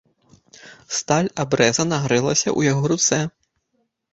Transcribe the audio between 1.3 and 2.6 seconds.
абрэза нагрэлася